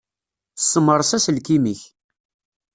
Ssemres 0.61 1.11
aselkim-ik. 1.17 1.81